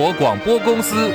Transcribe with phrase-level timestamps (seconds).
[0.00, 1.12] 国广播公司。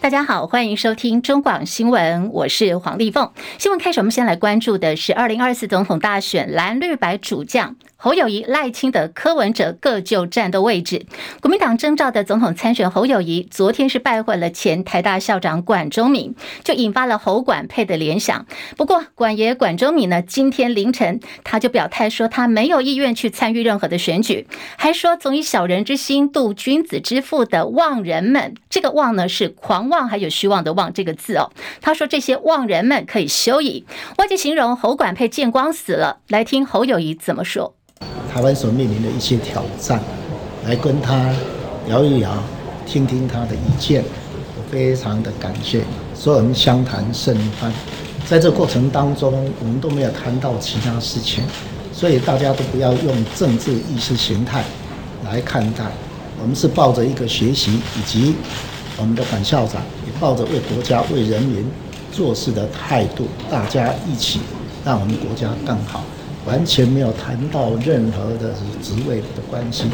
[0.00, 3.28] 大家好，欢迎收听中广新闻，我是黄丽凤。
[3.58, 7.74] 新闻开始，我们先来关注的是二零二四总统大选蓝绿白主将。
[8.02, 11.04] 侯友谊、赖清德、柯文哲各就战斗位置。
[11.42, 18.46] 国民党征召的总统参选侯友谊，昨天是拜会了前台大校长管中闵，就引发了侯管配的联想。
[18.78, 24.46] 不过，管爷管中闵呢，今天凌晨他就表态说，他没有意愿去参与任何的选举，
[24.78, 31.50] 还说总以小人之心度君子之腹的妄人们，这个妄呢是狂妄还有虚妄的妄这个字哦。
[31.82, 33.84] 他说这些妄人们可以休矣。
[34.16, 36.20] 外界形容侯管配见光死了。
[36.28, 37.74] 来听侯友谊怎么说。
[38.32, 40.00] 台湾所面临的一些挑战，
[40.64, 41.34] 来跟他
[41.88, 42.30] 聊一聊，
[42.86, 44.04] 听听他的意见，
[44.56, 45.82] 我非常的感谢。
[46.14, 47.72] 所以我们相谈甚欢，
[48.26, 51.42] 在这过程当中，我们都没有谈到其他事情，
[51.92, 54.62] 所以大家都不要用政治意识形态
[55.24, 55.86] 来看待。
[56.40, 58.34] 我们是抱着一个学习，以及
[58.96, 61.66] 我们的管校长也抱着为国家、为人民
[62.12, 64.40] 做事的态度，大家一起
[64.84, 66.04] 让我们国家更好。
[66.46, 69.84] 完全没有谈到任何的职位的关系。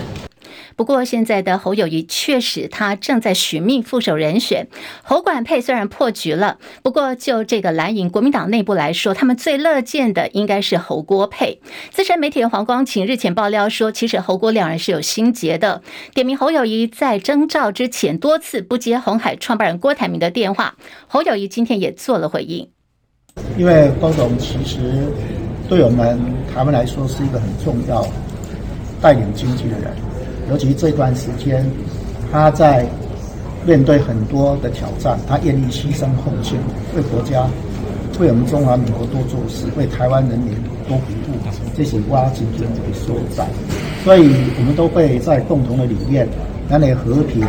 [0.74, 4.68] 不过，现在的侯友谊确实他正在寻觅副手人选。
[5.02, 11.62] 侯管配虽然破局了，不过就这个蓝营国民党内部来说，他们最乐见的应该是侯郭配。
[11.90, 15.80] 资深媒体人黄光芹日前爆料说，其实侯郭两人是有心结的，
[16.14, 20.76] 点名侯友谊在征召之前多次不接红海创办人郭台铭的电话。
[21.06, 22.68] 侯友谊今天也做了回应，
[23.56, 25.06] 因为郭总其实。
[25.68, 26.16] 对我们
[26.54, 28.06] 台湾来说是一个很重要
[29.00, 29.90] 带领经济的人，
[30.48, 31.66] 尤其这段时间，
[32.30, 32.86] 他在
[33.66, 36.56] 面对很多的挑战，他愿意牺牲奉献，
[36.94, 37.46] 为国家、
[38.20, 40.54] 为我们中华民国多做事，为台湾人民
[40.88, 41.34] 多服务，
[41.76, 43.44] 这是挖井的所在。
[44.04, 46.28] 所以，我们都会在共同的理念，
[46.68, 47.44] 那里和平、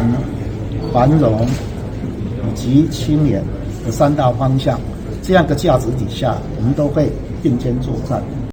[0.91, 1.45] 繁荣
[2.43, 3.43] 以及青年
[3.85, 4.79] 的三大方向
[5.21, 7.11] 这样的价值底下，我们都会。
[7.41, 8.46] 并肩作战。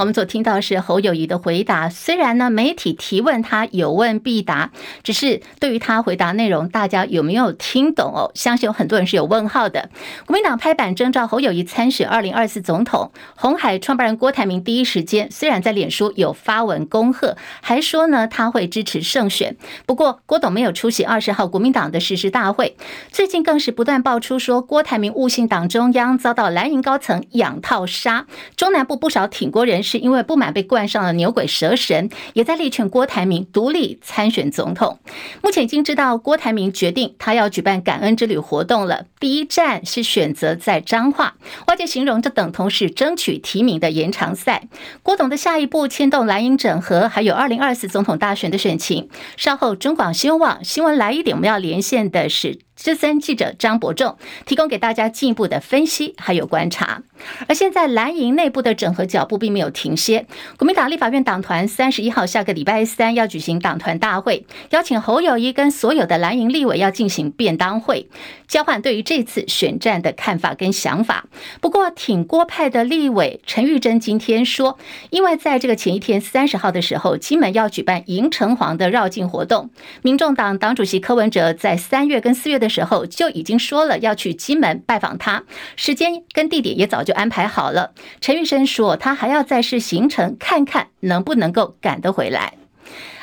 [0.00, 4.70] 我们所听到是侯友谊的回答，虽然呢媒体提问他有问必答，
[5.02, 8.32] 只是对于他回答内容，大家有没有听懂哦？
[8.34, 9.90] 相信有很多人是有问号的。
[10.24, 22.74] 国民党拍板征召侯友谊参选二零二四总统，红海创办人郭台铭第一时间虽然在脸书有发文恭贺，还说呢他会支持胜选，不过郭董没有出席二十号国民党的誓师大会，
[23.12, 28.24] 最近更是不断爆出说郭台铭误信党中央，遭到蓝营高层养套杀，
[28.56, 29.82] 中南部不少挺郭人。
[29.90, 35.00] 是因为不满被冠上了牛鬼蛇神，也在力劝郭台铭独立参选总统。
[35.42, 41.34] 目前已经知道郭台铭决定他要举办感恩之旅活动了，第一站是选择在彰化。
[41.66, 44.68] 外界形容这等同是争取提名的延长赛。
[45.02, 49.08] 郭董的下一步牵动蓝营整合，还有二零二四总统大选的选情。
[49.36, 52.60] 稍后中广新闻网新闻来一点，我们要连线的是。
[52.80, 57.02] 资深记者张伯仲提供给大家进一步的分析还有观察。
[57.46, 60.26] 而现在蓝营内部的整合脚步并没有停歇。
[60.56, 68.08] 国民党立法院党团三十一号下个礼拜三要举行党团大会，邀请侯友谊跟所有的蓝营立委要进行便当会，
[68.48, 71.26] 交换对于这次选战的看法跟想法。
[71.60, 74.78] 不过挺郭派的立委陈玉珍今天说，
[75.10, 79.68] 因为在这个前一天三十号的时候，金门要举办迎城隍的绕境活动，
[80.00, 85.42] 民众党党主席柯文哲在三月跟四月的时候就已经说了要去金门拜访他，
[85.76, 87.92] 时间跟地点也早就安排好了。
[88.22, 92.54] 陈玉生说，他还要再试行程，看看能不能够赶得回来。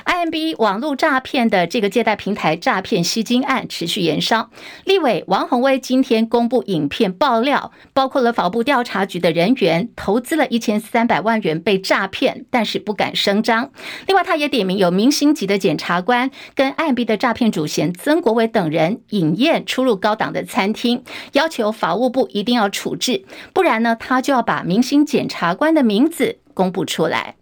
[0.07, 4.49] IMB 网络诈骗的这个借贷平台诈骗吸金案持续延烧。
[4.85, 13.69] 立委王鸿薇今天公布影片爆料，包括了法部调查局的人员投资了一千三百万元被诈骗，但是不敢声张。
[14.07, 27.35] 另外，他也点名有明星级的检察官跟 IMB 的诈骗主嫌曾国伟等人饮宴出入高档的餐厅，要求法务部一定要处置，不然呢，他就要把明星检察官的名字公布出来。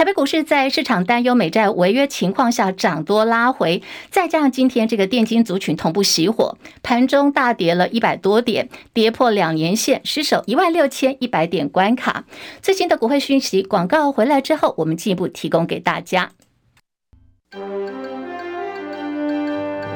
[0.00, 12.24] 台北股市在市场担忧美债违约情况下涨多拉回，再加上今天这个电金族群同步熄火，盘中大跌了一百多点，跌破两年线，失守一万六千一百点关卡。
[12.62, 16.30] 最新的股会讯息广告回来之后，我们进一步提供给大家。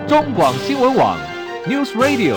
[0.06, 1.18] 中广新闻网
[1.66, 2.36] News Radio。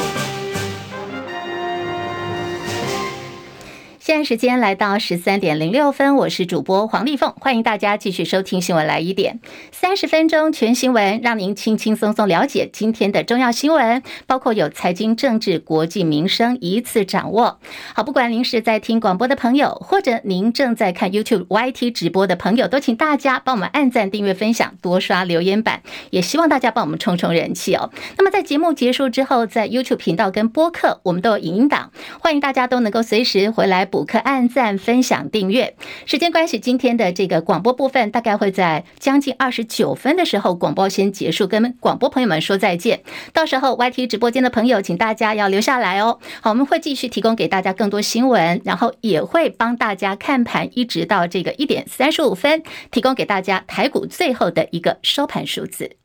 [4.08, 9.42] 现在时间来到十三点零六分，我是主播黄丽凤，欢迎大家继续收听新闻来一点
[9.74, 17.60] 三十分钟全新闻，让您轻轻松松了解今天的重要新闻，包括有财经、政治、国际、民生一次掌握。
[17.94, 25.82] 好，不管您是在听广播的朋友，或者您正在看 YouTube YT 直播的朋友，都请大家帮我们按赞、订阅、分享，多刷留言板，
[26.12, 27.92] 也希望大家帮我们冲冲人气哦。
[28.18, 33.86] 那么在节目结束之后，在 YouTube 频道跟播客，我们都有影音档，欢迎大家都能够随时回来。
[33.98, 35.76] 补课、按赞、分享、订阅。
[36.06, 43.02] 时间关系，今天的这个广播部分大概会在将近二十九分的时候广播先结束，跟广播朋友们说再见。
[43.34, 46.20] 到时候 YT 直播间的朋友，请大家要留下来哦。
[46.42, 52.62] 好，我们会继续提供给大家更多新闻，然后也会帮大家看盘，一直到这个一点三十五分，
[52.92, 55.96] 提供给大家台股最后的一个收盘数字。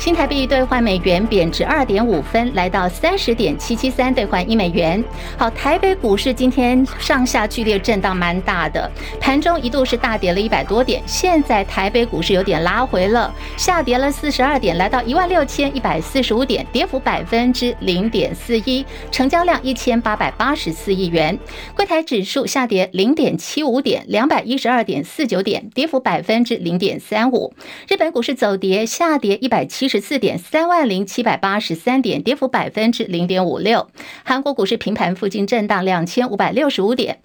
[0.00, 5.04] 新台币兑换美元贬值二点五分，来到三十点七七三兑换一美元。
[5.36, 18.82] 好，台北股市今天上下剧烈震荡蛮大的，盘中一度是大跌了一百多点，现在台北股市有点拉回了，下跌了四十二点，来到一万六千一百四十五点，跌幅百分之零点四一，
[19.12, 21.38] 成交量一千八百八十四亿元。
[21.76, 27.52] 柜台指数下跌零点七五点，两百一十二点四九点，跌幅百分之零点三五。
[27.86, 29.89] 日本股市走跌，下跌一百七。
[29.90, 33.88] 十四点三万零七百八十三点，跌幅百分之零点五六。
[34.22, 37.18] 韩国股市平盘附近震荡两千五百六十五点。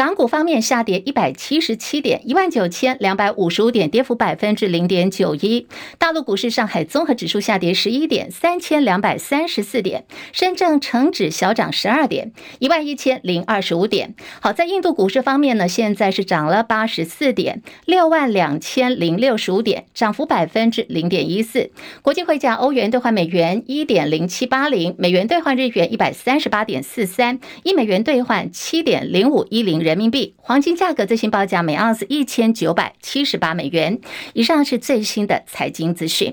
[0.00, 5.66] 港股方面下跌一百七十七点，一万九千两百五十五点，跌幅百分之零点九一。
[5.98, 10.06] 大陆股市上海综合指数下跌十一点，三千两百三十四点。
[10.32, 14.14] 深圳成指小涨十二点，一万一千零二十五点。
[14.40, 21.70] 好，在印度股市方面呢，现在是涨了八十四点，六万两千零六十五点，涨幅百分之零点一四。
[22.00, 30.36] 国际汇价，欧元兑换美元一点零七八零，美元兑换日元一百三十八点四三，一美元兑换七点零五一零人民币。
[30.36, 33.98] 黄金价格最新报价每盎司一千九百七十八美元。
[34.34, 36.32] 以上是最新的财经资讯。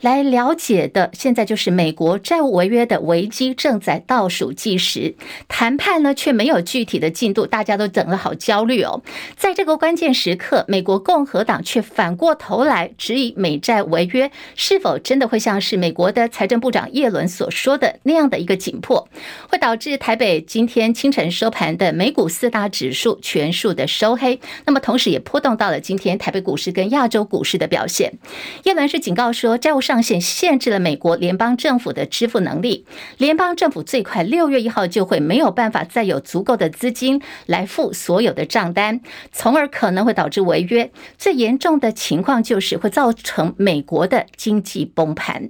[0.00, 5.14] 来了解的，现在就是美国债务违约的危机正在倒数计时，
[5.46, 9.02] 谈判呢却没有具体的进度，大家都等得好焦虑哦。
[9.36, 19.08] 在这个关键时刻，美国共和党却反过头来质疑美债违约是否真的会像是美国的财政部长叶伦所说的那样的一个紧迫，
[19.48, 28.12] 会导致台北今天清晨收盘的美股四大指数全数的收黑，那么同时也波动到了今天台北股市跟亚洲股市的表现。
[28.62, 29.80] 叶伦是警告说债务。
[29.88, 32.84] 上限限制了美国联邦政府的支付能力，
[33.16, 39.00] 联邦政府最快六月一号就会没有办法再有足够的资金来付所有的账单，
[39.32, 40.90] 从而可能会导致违约。
[41.16, 45.48] 最严重的情况就是会造成美国的经济崩盘。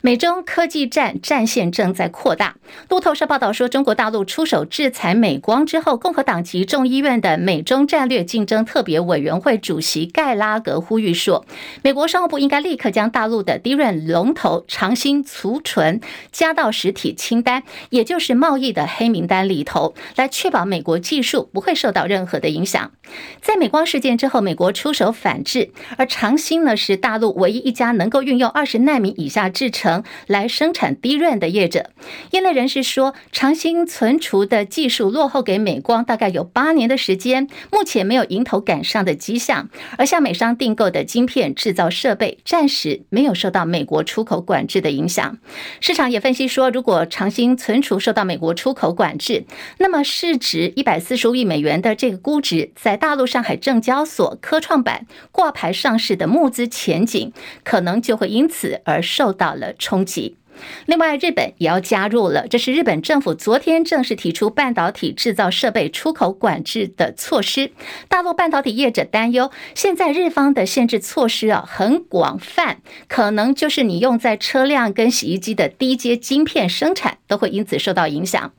[0.00, 2.56] 美中科技战战线正在扩大。
[2.88, 11.44] 路透社报道说，中国大陆出手制裁美光之后，共和党籍众议院的美中战略竞争特别委员会主席盖拉格呼吁说，
[11.82, 16.00] 美国商务部应该立刻将大陆的 DRAM 龙头长兴储存
[16.30, 22.92] 加到实体清单，也就是贸易的黑名单里头，来确保美国技术不会受到任何的影响。
[23.40, 29.95] 在美光事件之后，美国出手反制，而长兴呢是大陆唯一一家能够运用二十纳米以下制程。
[30.26, 31.90] 来生产低润的业者，
[32.30, 39.68] 业内人士说，长兴存储的技术落后给美光大概有八年的时间，目前没有迎头赶上的迹象。
[39.98, 45.38] 而向美商订购的晶片制造设备，暂时没有受到美国出口管制的影响。
[45.80, 49.44] 市场也分析说，如果长兴存储受到美国出口管制，
[49.78, 57.32] 那么市值一百四十五亿美元的这个估值，在大陆上海证交所科创板挂牌上市的募资前景，
[57.64, 60.36] 可能就会因此而受到了冲击。
[60.86, 62.46] 另外，日本也要加入了。
[62.48, 67.70] 这是日本政府昨天正式提出半导体制造设备出口管制的措施。
[68.08, 78.52] 大陆半导体业者担忧，现在日方的限制措施啊很广泛，可能就是你用在车辆跟洗衣机的低阶晶片生产都会因此受到影响。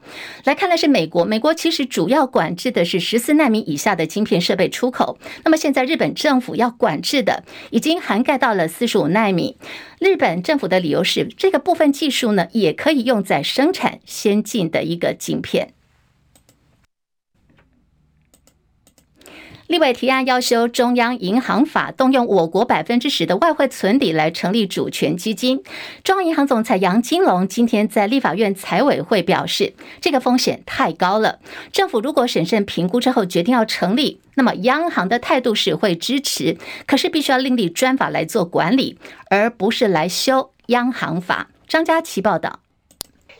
[0.44, 5.18] 来看的是美国，美国其实主要管制的是十四纳米以下的晶片设备出口。
[5.44, 9.58] 那么现在日本政府要管制的已经涵盖到了四十五纳米。
[10.00, 15.74] 日本政府的理由是，这个部分技术呢，也可以用在生产先进的一个晶片。
[19.67, 25.62] 立委提案要修中央银行法，动用我国百分之十的外汇存底来成立主权基金。
[26.06, 31.39] 中央银行总裁杨金龙今天在立法院财委会表示，这个风险太高了。
[31.74, 38.98] 政府如果审慎评估之后决定要成立，那么央行的态度是会支持，可是必须要另立专法来做管理，
[39.29, 41.50] 而不是来修央行法。
[41.68, 42.60] 张佳琪报道。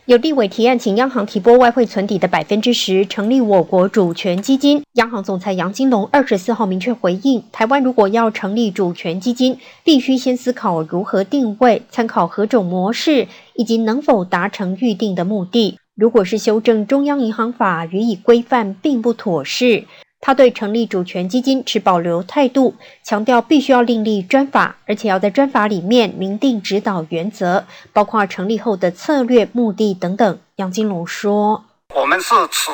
[0.04, 4.82] 有立委提案，请央行提拨外汇存底的百分之十，成立我国主权基金。
[4.94, 15.78] 央行总裁杨金龙二十四号明确回应，台湾如果要成立主权基金，必须先思考如何定位，参考何种模式，以及能否达成预定的目的。
[15.94, 19.84] 如果是修正中央银行法予以规范，并不妥适。
[20.20, 30.38] 他对成立主权基金持保留态度，强调必须要另立专法，而且要在专法里面明定指导原则，包括成立后的策略、目的等等。
[30.56, 32.72] 杨金龙说：“我们是持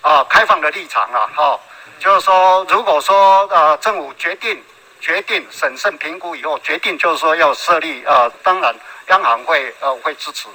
[0.00, 1.60] 啊、呃、开放的立场啊，哈、哦，
[2.00, 4.60] 就是说，如果说呃政府决定
[5.00, 8.74] 决定审慎评估以后决定，就是说要设立呃，当然
[9.10, 10.48] 央行会呃会支持，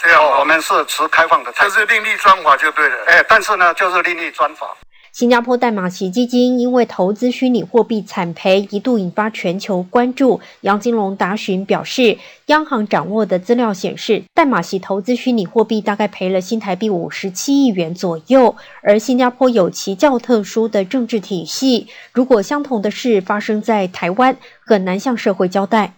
[0.00, 2.96] 这样我们是持开放的态度，就是另立专法就对了。
[3.06, 4.74] 哎，但是呢，就是另立专法。”
[5.14, 10.40] 新加坡淡马锡基金因为投资虚拟货币惨赔，一度引发全球关注。
[10.62, 18.56] 杨金龙答询表示，央行掌握的资料显示，淡马锡投资虚拟货币大概赔了新台币五十七亿元左右。
[18.82, 25.94] 而新加坡有其较特殊的政治体系，如果相同的事发生在台湾，很难向社会交代。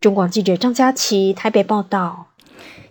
[0.00, 2.28] 中广记者张佳琪台北报道。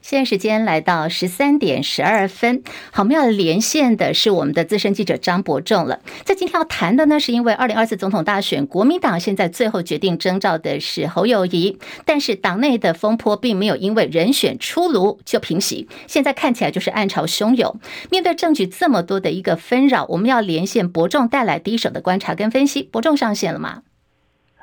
[0.01, 6.01] 现在时间来到十三点十二分，好，我们要连线的是我们的资深记者张伯仲了。
[6.23, 17.79] 在今天要谈的呢，是因为二零二四总统大选，国民党现在最后决定征召的是侯友谊，但是党内的风波并没有因为人选出炉就平息，现在看起来就是暗潮汹涌。
[18.11, 22.83] 面对政局这么多的一个纷扰，我们要连线伯仲带来第一手的观察跟分析。
[22.83, 23.83] 伯仲上线了吗？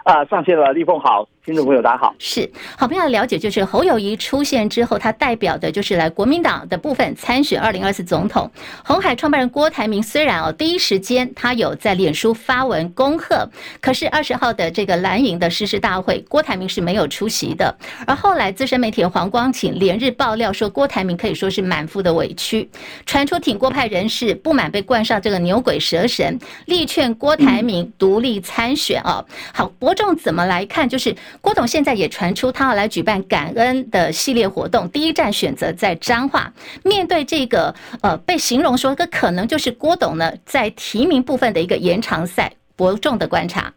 [0.04, 1.28] 啊，上线了，立凤好。
[1.47, 2.15] 听众朋友，大家好。
[2.19, 8.51] 是，好，我们要了解，就是侯友谊出现之后，他代表的就是来国民党的部分参选二零二四总统。
[8.85, 13.49] 红海创办人郭台铭虽然哦，第一时间他有在脸书发文恭贺，
[13.81, 17.75] 可是二十号的这个蓝营的誓师大会，郭台铭是没有出席的。
[18.07, 22.69] 而后来资深媒体黄光芹连日爆料说，郭台铭可以说是满腹的委屈，
[23.07, 29.25] 传出挺郭派人士不满被冠上这个牛鬼蛇神，力劝郭台铭独立参选哦。
[29.55, 30.87] 好，伯仲怎么来看？
[30.87, 31.17] 就是。
[31.41, 36.53] 郭董现在也传出他要来举办感恩的系列活动，第一站选择在彰化。
[36.85, 43.73] 面对这个呃，被形容说这可能就是郭董呢在提名部分的一个延长赛，伯仲的观察。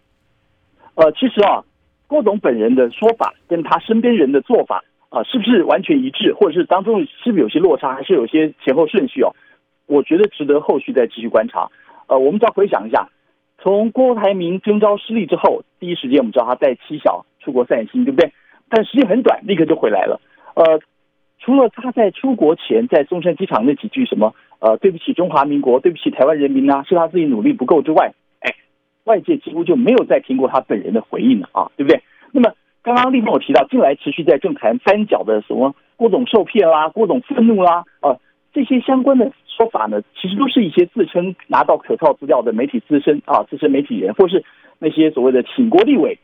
[0.95, 1.63] 呃，其实啊，
[2.07, 9.29] 郭董本人的说法跟他身边人的做法啊、是不是完全一致，或者是当中是不是有些落差，还是有些前后顺序哦？
[9.86, 11.69] 我觉得值得后续再继续观察。
[12.07, 13.07] 呃，我们再回想一下，
[13.62, 17.25] 从郭台铭征召失利之后，第一时间我们知道他在七小。
[17.43, 18.31] 出国散心，对不对？
[18.69, 20.19] 但时间很短，立刻就回来了。
[20.55, 20.79] 呃，
[21.39, 28.55] 除了他在出国前在松山机场那几句什么“呃，对不起中华民国，对不起台湾人民”啊，是他自己努力不够之外，哎，
[29.03, 32.01] 外界几乎就没有再听过他本人的回应了啊，对不对？
[32.31, 38.19] 那么刚刚立峰有提到，近来持续在政坛翻搅的什么郭董受骗啦、郭董愤怒啦，呃，
[38.53, 44.43] 这些相关的说法呢，其实都是一些自称拿到可靠资料的媒体资深啊资深媒体人，或是
[44.79, 46.17] 那些所谓的挺郭立委。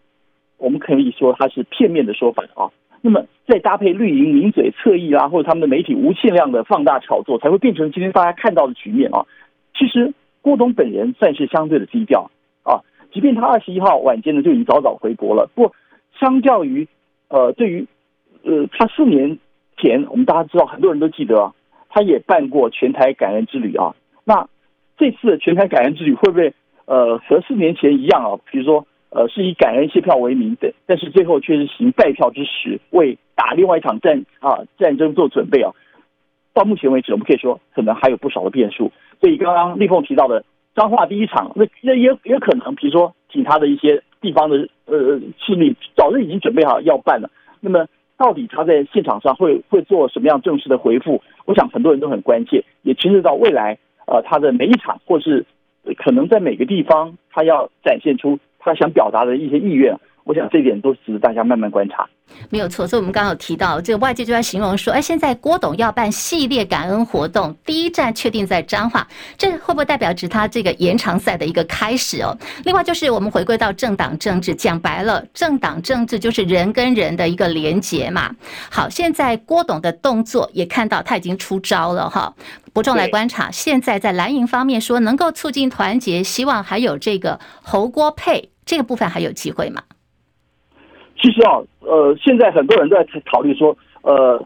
[0.60, 2.70] 我们可以说它是片面的说法啊，
[3.02, 9.26] 那么再搭配绿营名嘴侧翼啊，或者他们的媒体无限量的放大炒作，才会变成今天大家看到的局面啊。
[9.74, 12.30] 其实郭董本人算是相对的低调
[12.64, 15.50] 啊，即便他二十一号晚间呢就已经早早回国了。
[15.56, 15.72] 不
[16.20, 16.86] 相较于
[17.30, 17.88] 呃，对于
[18.44, 19.40] 呃他四年
[19.78, 21.54] 前，我们大家知道很多人都记得啊，
[21.88, 23.96] 他也办过全台感恩之旅啊。
[24.26, 24.46] 那
[24.98, 26.54] 这次的全台感恩之旅会不会
[26.86, 28.38] 呃和四年前一样啊？
[28.52, 28.86] 比如说。
[29.12, 35.72] 呃，是以感恩谢票为名的，但是最后却是行败票之实，为打另外一场战啊战争做准备啊。
[36.54, 38.92] 到目前为止，我们可以说可能还有不少的变数。
[39.20, 40.44] 所以刚刚立凤提到的
[40.76, 47.32] 彰化第一场，那那也也可能，比如说其他的一些地方的呃势力早就已经准备好要办了。
[47.62, 51.20] 那么到底他在现场上会会做什么样正式的回复？
[51.46, 55.44] 我想很多人都很关切，也牵涉到未来呃他的每一场，或是
[55.98, 58.38] 可能在每个地方他要展现出。
[58.60, 62.10] 他想表达的一些意愿，我想这一点都值得大家慢慢观察。
[62.50, 69.08] 没有错，所以我们刚刚有提到，这个外界就在形容说，哎，现在郭董要办系列感恩活动，第一站确定在彰化，
[69.38, 72.36] 这会不会代表着他这个延长赛的一个开始哦？
[72.64, 78.34] 另外就是我们回归到政党政治，讲白了，政党政治就是人跟人的一个连结嘛。
[78.72, 82.34] 好，现在郭董的动作也看到他已经出招了哈。
[82.72, 89.82] 伯仲来观察，现在在蓝营方面说能够促进团结，希望还有这个侯郭配这个部分还有机会吗？
[91.22, 91.60] 其实啊，
[91.90, 94.46] 呃，现在很多人都在考虑说，呃，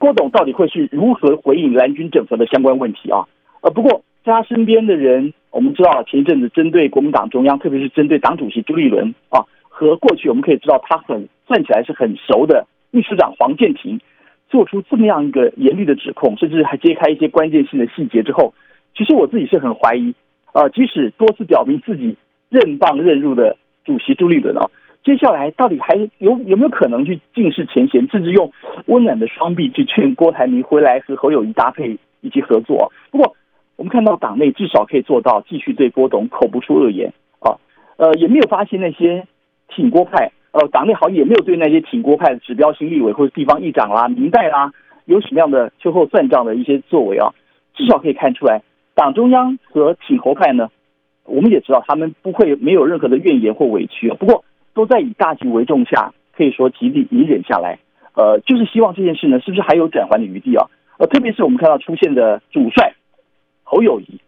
[0.00, 3.22] 郭董到底会是如何回应蓝军整合的相关问题啊？
[3.60, 14.00] 呃，不过在他身边的人，我们知道前一阵子针对国民党中央，特别是针对党主席朱立伦啊，和过去我们可以知道他很算起来是很熟的秘书长黄建庭，
[14.48, 18.52] 做出这么样一个严厉的指控，甚至还揭开一些关键性的细节之后，
[18.96, 20.12] 其实我自己是很怀疑
[20.52, 22.16] 啊，即使多次表明自己
[22.48, 24.68] 任棒任入的主席朱立伦啊。
[25.02, 28.52] 接下来到底还有有没有可能去尽释前嫌，甚至用
[28.86, 32.92] 温暖的双臂去劝郭台铭回来和侯友谊搭配以及合作？
[33.10, 33.34] 不过
[33.76, 37.56] 我们看到党内至少可以做到继续对郭董口不出恶言啊，
[37.96, 39.26] 呃，也没有发现那些
[39.68, 44.70] 挺郭派，呃，党内好像也没有对那些挺郭派的指标性立委或者地方议长啦、民代啦
[45.06, 47.32] 有什么样的秋后算账的一些作为啊？
[47.74, 48.60] 至少可以看出来，
[48.94, 50.68] 党中央和挺侯派呢，
[51.24, 54.10] 我们也知道他们不会没有任何的怨言或委屈。
[54.10, 54.44] 不过。
[54.74, 57.78] 都在以大局为重下，可以说极力隐忍下来，
[58.14, 60.66] 呃，就是希望这件事呢，是不是还有转圜的余地啊？
[60.98, 62.94] 呃，特别是我们看到出现的主帅
[63.62, 64.20] 侯友谊，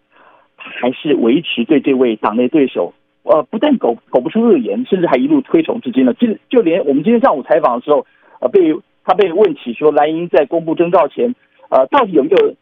[0.56, 6.14] 还是维持对这位党内对手，呃，不但口口不出恶言，甚至还一路推崇至今呢。
[6.14, 8.06] 就就连我们今天上午采访的时候，
[8.40, 11.34] 呃，被他被问起说蓝营在公布征召前，
[11.68, 12.54] 呃，到底有没有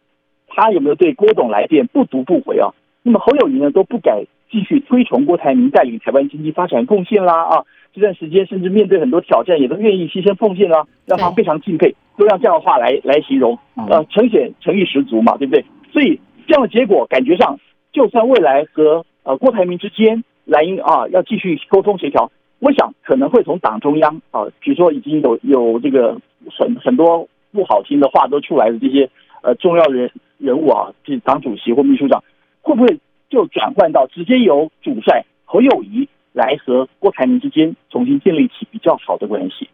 [0.49, 2.75] 他有没有对郭董来电不读不回啊？
[3.03, 4.25] 那么侯友宜呢都不改。
[4.51, 7.65] 继续推崇郭台铭带领台湾经济发展贡献啦啊！
[7.93, 15.65] 这段时间甚至面对很多挑战，也都愿意牺牲奉献啦，让他非常敬佩，都让这样的话来来形容，呃，诚显诚意十足嘛，对不对？
[15.93, 17.59] 所以这样的结果，感觉上
[17.93, 26.17] 就算未来和呃郭台铭之间蓝营啊要继续沟通协调，我想可能会从党中央啊，比如说已经有有这个
[26.59, 29.09] 很很多不好听的话都出来的这些
[29.43, 32.23] 呃重要人人物啊，就是党主席或秘书长，
[32.63, 32.99] 会不会？
[33.31, 39.69] 就转换到直接由主帅侯友谊来和郭台铭之间重新建立起比较好的关系。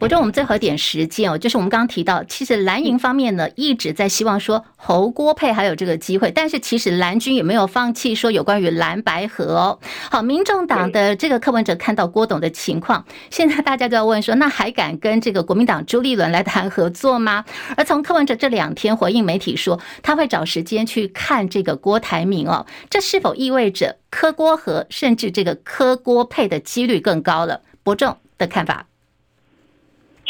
[0.00, 9.78] 伯仲，我们最后一点时间哦，就是我们刚刚提到，其实蓝营方面呢一直在希望说侯郭配还有这个机会，但是其实蓝军也没有放弃说有关于蓝白合哦。
[10.10, 17.44] 好，民众党的这个柯文哲看到郭董的情况，现在大家都要问说，那还敢跟这个国民党朱立伦来谈合作吗？
[17.76, 23.98] 而从柯文哲这两天回应媒体说，他会找时间去看这个郭台铭哦，这是否意味着？
[24.08, 27.60] 柯郭合，甚至这个柯郭配的几率更高了。
[27.82, 28.86] 伯仲的看法，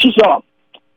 [0.01, 0.41] 其实啊，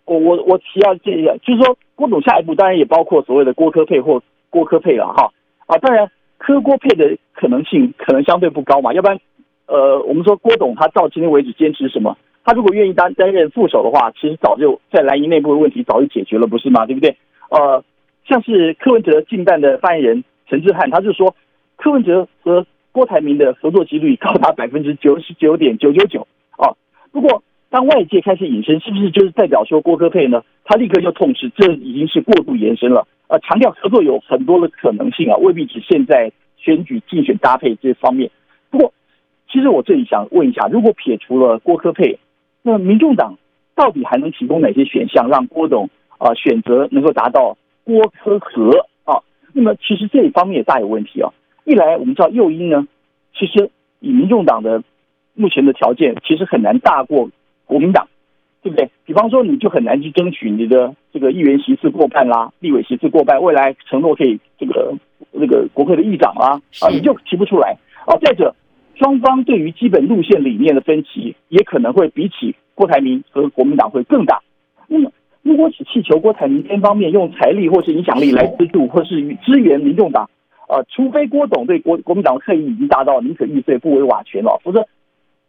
[0.07, 5.31] 我我我提要建议啊，就是说郭董下一步当然也包括所谓的郭科配或郭科配了哈
[5.67, 9.21] 啊，当然柯郭配的可能性可能相对不高嘛，要不然
[9.67, 12.17] 呃，我们说郭董他到今天为止坚持什么？
[12.45, 16.87] 他如果愿意担担任副手的话，其实早就在蓝营内部的问题早就解决了，不是吗？
[16.87, 17.17] 对不对？
[17.51, 17.85] 呃，
[18.27, 21.35] 像是柯文哲竞办的发言人陈志汉，他就说
[21.77, 26.73] 柯文哲和郭台铭的合作几率高达百分之九十九点九九九啊！
[27.13, 27.43] 不过，
[27.75, 30.45] 当外界开始引申，是不是就是代表说郭科佩呢？
[30.65, 33.05] 他立刻就痛斥，这已经是过度延伸了。
[33.27, 38.31] 呃，强调合作有很多的可能性啊，未必只限在选举竞选搭配这方面。
[38.71, 38.95] 不过，
[39.51, 42.21] 其实我这里想问一下，如果撇除了郭科佩，
[42.63, 43.35] 那民众党
[43.75, 49.19] 到底还能提供哪些选项，让郭董啊选择能够达到郭科和啊？
[49.53, 51.33] 那么，其实这一方面也大有问题啊。
[51.65, 52.87] 一来，我们知道右翼呢，
[53.37, 54.85] 其实以民众党的
[55.35, 57.29] 目前的条件，其实很难大过
[57.67, 58.07] 国民党，
[58.63, 58.91] 对不对？
[59.05, 64.95] 比方说，你就很难去争取你的这个议员席次过半啦，立委席次过半，未来承诺可以这个
[65.33, 67.77] 那个国会的议长啦，啊，你就提不出来。
[68.07, 68.55] 哦，再者，
[68.95, 74.41] 双方对于基本路线理念的分歧，也可能会比起郭台铭和国民党会更大。
[74.89, 75.11] 那么，
[75.43, 80.29] 如果只祈求郭台铭单方面用财力或是影响力来资助或是支援民众党。
[80.67, 84.87] 呃，除非郭董对国国民党的恨意已经达到宁可玉碎不为瓦全了，否则。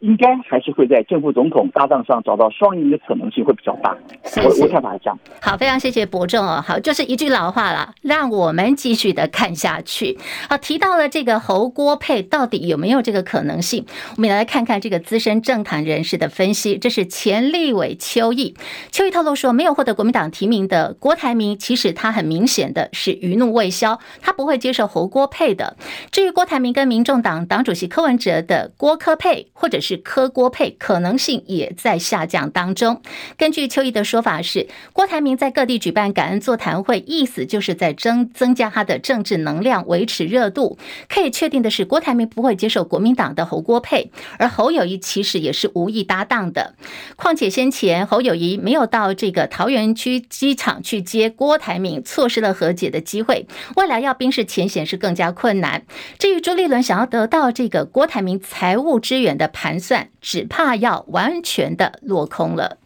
[0.00, 3.96] 应该还是会在正副总统搭档上找到双赢的可能性会比较大。
[4.24, 5.18] 是是我我看法是这样。
[5.40, 6.62] 好，非常谢谢伯仲哦。
[6.66, 10.18] 好，就是一句老话了，让我们继续的看下去。
[10.50, 13.86] 好，提到了这个侯郭配到底有没有这个可能性？
[14.16, 16.76] 我们也来看看这个资深政坛人士的分析。
[16.76, 18.54] 这是前立委邱毅，
[18.92, 25.76] 邱毅透露说，没有获得国民党提名的郭台铭，其实他很明显的是余怒未消，他不会接受侯郭配的。
[26.10, 33.00] 至于郭台铭跟民众党党主席柯文哲的郭柯配，或者是是柯郭配可能性也在下降当中。
[33.36, 40.76] 根据邱毅的说法是，郭台铭在各地举办感恩座谈会，意思就是在增增加他的政治能量，维持热度。
[41.08, 46.74] 可以确定的是，郭台铭不会接受国民党的侯郭配，而侯友谊其实也是无意搭档的。
[47.14, 53.46] 况且先前侯友宜没有到这个桃园区机场去接郭台铭，错失了和解的机会。
[53.76, 55.84] 未来要冰释前嫌是更加困难。
[56.18, 62.78] 至于朱立伦想要得到这个郭台铭财务支援的盘算，只怕要完全的落空了。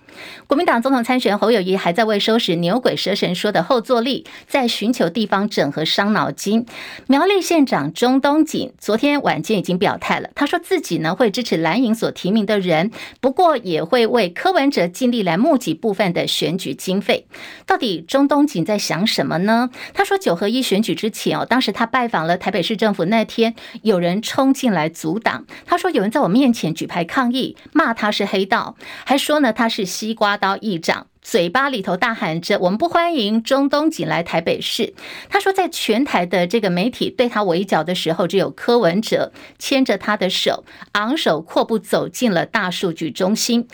[0.47, 6.67] 国民党总统参选侯友谊还在为收拾牛鬼蛇神说的后坐力，在寻求地方整合伤脑筋。
[7.07, 17.27] 苗栗县长钟东锦昨天晚间已经表态了，他说自己呢会支持蓝营所提名的人，不过也会为柯文哲尽力来募集部分的选举经费。
[17.67, 19.71] 到底钟东锦在想什么呢？
[19.95, 30.15] 他说九合一选举之前哦，当时他拜访了台北市政府那天，有人冲进来阻挡，他说有人在我面前举牌抗议，骂他是黑道，还说呢他是西。
[30.15, 34.95] 瓜刀议长嘴巴里头大喊着：“我们不欢迎中东警来台北市。”
[35.29, 43.69] 他说，在全台的这个媒体对他围剿的时候，只有柯文哲牵着他的手，昂首阔步走进了大数据中心。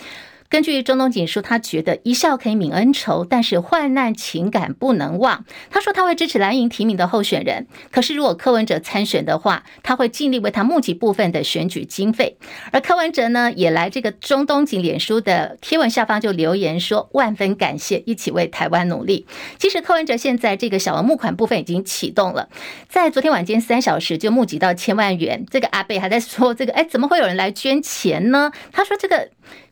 [0.49, 5.45] 根据中东锦书，他觉得一笑可以泯恩仇，但是患难情感不能忘。
[5.71, 12.37] 他说他会支持蓝营提名的候选人，可是如果柯文哲参选的话，他会尽力为他募集部分的选举经费。
[12.73, 19.27] 而柯文哲呢，也来这个中东锦脸书的贴文下方就留言说：“万分感谢，一起为台湾努力。”
[19.59, 22.49] 其实柯文哲现在这个小额募款部分已经启动了，
[22.89, 25.45] 在昨天晚间三小时就募集到千万元。
[25.51, 29.29] 这个阿伯还在说：“这个哎，怎么会有人来捐钱呢？”他说：“这个。”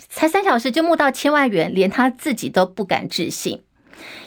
[0.08, 3.60] 才三小时就募到千万元，连他自己都不敢置信。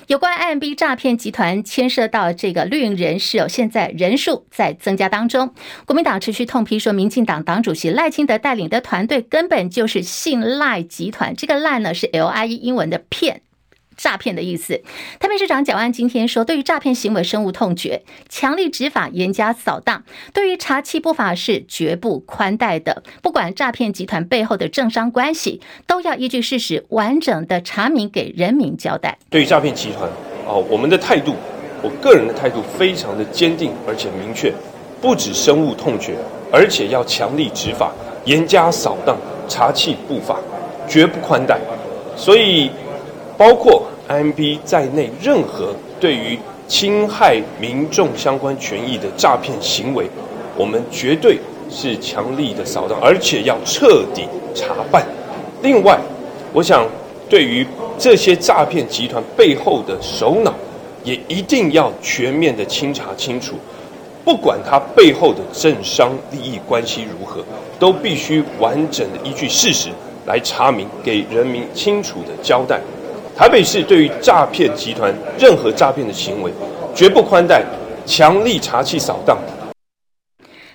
[0.08, 5.54] 有关 IMB 诈骗集团牵涉到这个绿营人士有，现在人数在增加当中。
[5.86, 13.42] 国民党持续痛批说，民进党党主席赖清德带领的团队根本就是信赖集团，这个赖呢是 LIE 英文的骗。
[13.98, 14.82] 诈骗的意思。
[15.20, 20.04] 台北市长蒋万今天说，对于诈骗行为深恶痛绝，强力执法，严加扫荡。
[20.34, 23.04] 对于查缉不法是绝不宽待的。
[23.22, 29.18] 不管诈骗集团背后的政商关系，都要依据事实完整的查明，给人民交代。
[29.30, 30.10] 对于诈骗集团，
[30.46, 31.36] 哦，我们的态度，
[31.82, 34.54] 我个人的态度非常的坚定而且明确，
[35.02, 36.16] 不止深恶痛绝，
[36.52, 37.92] 而且要强力执法，
[38.26, 39.18] 严加扫荡，
[39.50, 40.40] 查缉不法，
[40.88, 41.60] 绝不宽待。
[42.16, 42.70] 所以。
[43.38, 50.06] 包括 MB 在内，任何对于侵害民众相关权益的诈骗行为，
[50.58, 51.38] 我们绝对
[51.70, 54.24] 是强力的扫荡，而且要彻底
[54.56, 55.06] 查办。
[55.62, 56.00] 另外，
[56.52, 56.86] 我想
[57.30, 57.66] 对于
[57.98, 60.54] 这些诈骗集团背后的首脑，
[61.04, 63.56] 也一定要全面的清查清楚，
[64.26, 67.44] 不管他背后的政商利益关系如何，
[67.80, 69.90] 都必须完整的依据事实
[70.26, 72.82] 来查明，给人民清楚的交代。
[73.38, 76.52] 台北市对于诈骗集团任何诈骗的行为，
[76.96, 77.64] 绝不宽待，
[78.04, 79.38] 强力查缉扫荡。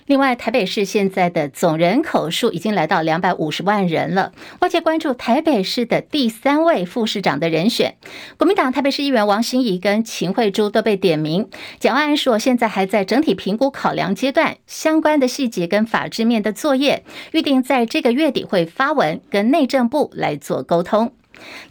[0.05, 4.31] 另外，台北市现在的总人口数已经来到两百五十万人了。
[4.61, 7.95] 外界关注台北市的第三位副市长的人选，
[8.37, 11.49] 国民党台北市议员王心怡跟秦慧珠都被点名。
[11.81, 21.11] 蒋万安说，现在还在整体评估考量阶段，相关的细节跟法制面的作业，预定在这个月底会发文跟内政部来做沟通。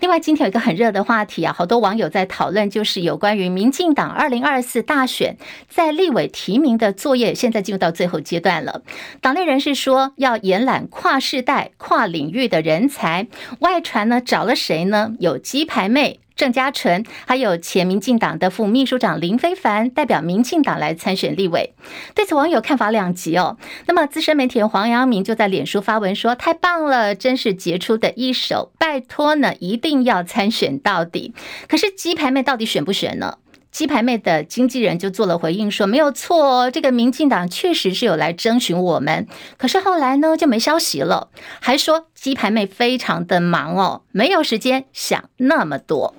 [0.01, 5.37] 另外，今天有一个很热的话题啊，好多网友在讨论，就是有关于民进党二零二四大选
[5.69, 8.83] 在立委提名的作业，现在进入到最后阶段了。
[9.21, 13.29] 党内人士说要延揽跨世代、跨领域的人才，
[13.61, 15.13] 外传呢找了谁呢？
[15.21, 16.21] 有鸡排妹。
[16.35, 21.75] 郑家纯，还有前民进党的副秘书长林非凡代表民进党来参选立委，
[22.14, 23.57] 对此网友看法两极哦。
[23.87, 31.35] 那么资深媒体人黄阳明就在脸书发文说：“太棒了，真是杰出的一手，拜托呢，一定要参选到底。”
[31.68, 33.38] 可是鸡排妹到底选不选呢？
[33.71, 46.14] 鸡排妹的经纪人就做了回应说：“没有错哦，这个民进党确实是有来征询我们，可是后来呢就没消息了，还说鸡排妹非常的忙哦，没有时间想那么多。”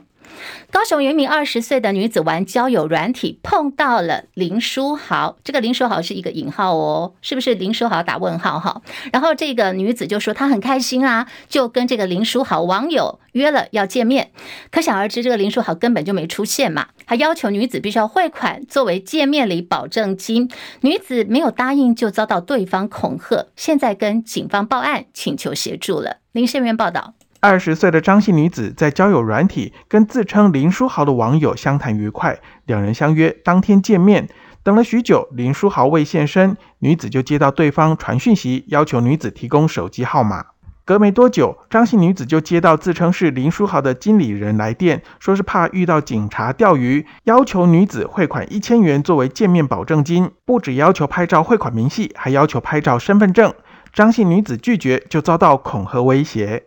[0.72, 5.38] 高雄有一名二十岁的女子玩交友软体，碰到了林书豪。
[5.43, 8.82] 这个林书豪是一个引号哦，是不是林书豪打问号哈？
[9.12, 14.32] 然后这个女子就说她很开心啊，就跟这个林书豪网友约了要见面。
[14.72, 20.50] 可想而知，这个林书豪根本就没出现嘛，还要求女子必须要汇款作为见面礼保证金。
[20.82, 26.17] 女子没有答应，就遭到对方恐吓，现在跟警方报案，请求协助了。
[26.32, 27.13] 林宪元报道。
[27.43, 34.29] 二十岁的张姓女子在交友软体跟自称林书豪的网友相谈愉快，两人相约当天见面。
[34.63, 40.45] 等了许久，林书豪未现身，女子就接到对方传讯息，要求女子提供手机号码。
[40.86, 53.53] 隔没多久，张姓女子就接到自称是林书豪的经理人来电，说是怕遇到警察钓鱼，要求女子汇款一千元作为见面保证金，不只要求拍照汇款明细，还要求拍照身份证。
[53.91, 56.63] 张姓女子拒绝，就遭到恐吓威胁。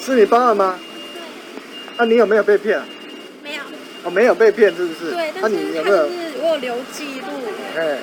[0.00, 0.78] 是你报案吗？
[1.96, 2.80] 那、啊、你有没有被骗？
[3.42, 3.62] 没有。
[4.04, 5.12] 哦，没有被骗，是不是？
[5.12, 7.26] 对，但是他就是我有留记录。
[7.76, 7.98] 哎，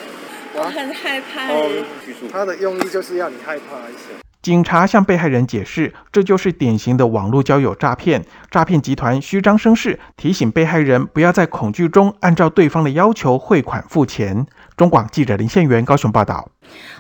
[0.53, 1.51] 我很害怕。
[1.51, 1.85] 哦，
[2.31, 4.13] 他的用意就是要你害怕一些。
[4.41, 8.23] 警察向被害人解释，这就是典型的网络交友诈骗。
[8.49, 14.45] 诈骗集团虚张声势，提醒被害人不要在恐惧中按照对方的要求汇款付钱。
[14.79, 16.51] 中广记者林宪元高雄报道。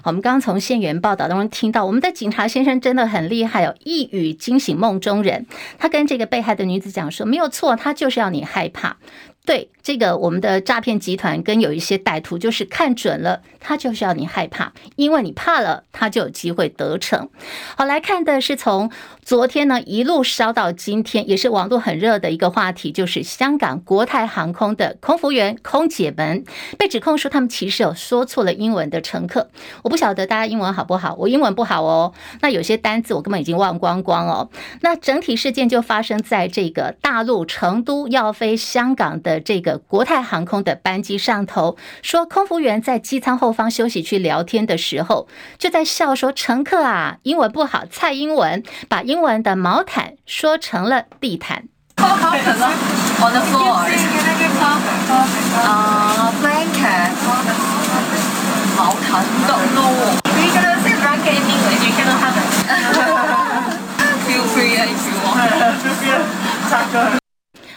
[0.03, 5.45] 我们刚刚从宪元报道当中听到，我们的警察先生真的很厉害哦，一语惊醒梦中人。
[5.77, 8.97] 他跟这个被害的女子讲说，没有错，他就是要你害怕。
[9.49, 17.27] 对这个，我们的诈骗集团跟有一些歹徒就是看准了，他就是要你害怕，因为你怕了，他就有机会得逞。
[17.75, 18.91] 好，来看的是从
[19.23, 26.43] 昨天呢一路烧到今天，也是网络很热的一个话题，就是香港国泰航空的空服员、空姐们
[26.77, 29.49] 被指控说他们其实有说错了英文的乘客。
[29.81, 34.51] 我不晓得大家英文好不好，我英文不好哦，那有些单字我根本已经忘光光哦。
[34.81, 39.38] 那整体事件就发生在这个大陆成都要飞香港的。
[39.39, 51.63] 这个国泰航空的班机上头说，空服员在机舱后方休息区聊天的时候，就在笑说：“乘客啊，英文不好，蔡英文把英文的毛毯说成了地毯。”
[51.99, 52.15] 好，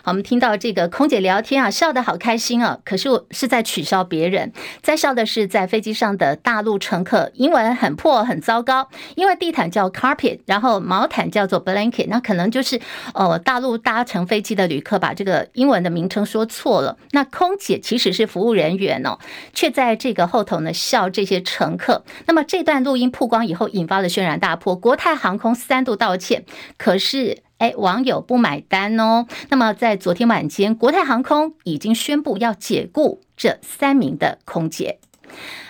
[0.04, 2.78] 我们听到这个空姐聊天啊，笑得好开心啊！
[2.84, 8.88] 可是我是在取笑别人，在笑的是在飞机上的大陆乘客，英文很破很糟糕。
[9.14, 12.80] 因为地毯叫 carpet，然后毛毯叫做 blanket，那可能就是
[13.14, 16.98] 呃大陆搭乘飞机的旅客把这个英文的名称说错了。
[17.12, 19.18] 那空姐其实是服务人员哦，
[19.54, 22.04] 却在这个后头呢笑这些乘客。
[22.26, 24.74] 那么这段录音曝光以后，引发了轩然大波。
[24.74, 26.44] 国泰航空三度道歉，
[26.76, 27.38] 可是。
[27.62, 29.28] 哎，网友不买单哦。
[29.48, 34.98] 那么，在昨天晚间，国泰航空已经宣布要解雇这三名的空姐。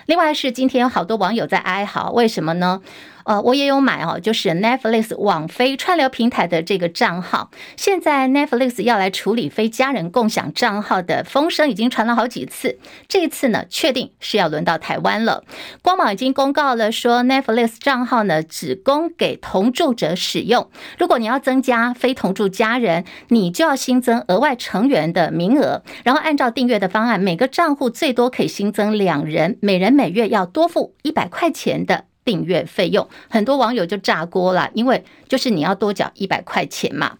[0.07, 2.81] 另外是今天有好多网友在哀嚎，为什么呢？
[3.25, 7.53] 呃，我也有买哦，就是 Netflix 网飞串流平台的这个账号。
[7.77, 15.45] 现在 Netflix 要来处理非家人共享账号的风声已经传了好几次，这一次呢，确定是要轮到台湾了。
[15.83, 20.69] 官网已经公告了，说 Netflix 账号呢只供给同住者使用。
[20.99, 32.07] 如果你要增加非同住家人，你就要新增额外成员的名额，然后按照订阅的方案，每个账户最多可以新增两人，每人每月要多付一百块钱的。
[32.25, 37.19] 订阅费用，很多网友就炸锅了，因为就是你要多缴一百块钱嘛。